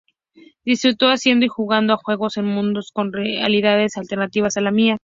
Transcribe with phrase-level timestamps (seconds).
[0.65, 4.97] Disfruto haciendo y jugando a juegos en mundos con realidades alternativas a la mía.